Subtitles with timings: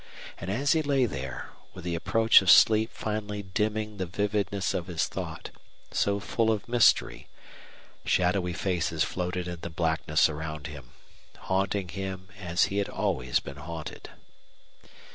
[0.39, 4.87] And as he lay there, with the approach of sleep finally dimming the vividness of
[4.87, 5.51] his thought,
[5.91, 7.27] so full of mystery,
[8.03, 10.89] shadowy faces floated in the blackness around him,
[11.41, 14.09] haunting him as he had always been haunted.